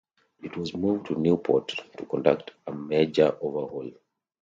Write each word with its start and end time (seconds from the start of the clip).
It 0.41 0.57
was 0.57 0.75
moved 0.75 1.05
to 1.05 1.13
Newport 1.19 1.67
to 1.99 2.07
conduct 2.07 2.49
a 2.65 2.73
major 2.73 3.37
overhaul. 3.39 3.91